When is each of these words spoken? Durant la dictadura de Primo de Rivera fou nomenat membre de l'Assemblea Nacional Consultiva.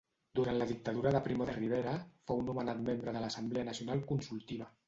Durant 0.37 0.55
la 0.61 0.67
dictadura 0.71 1.11
de 1.15 1.21
Primo 1.27 1.47
de 1.51 1.55
Rivera 1.59 1.93
fou 2.31 2.43
nomenat 2.49 2.81
membre 2.89 3.17
de 3.19 3.25
l'Assemblea 3.27 3.69
Nacional 3.73 4.07
Consultiva. 4.15 4.73